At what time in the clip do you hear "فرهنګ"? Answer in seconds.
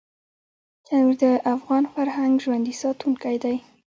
1.93-2.33